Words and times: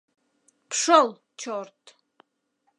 Пшол, 0.69 1.09
чёрт! 1.41 1.79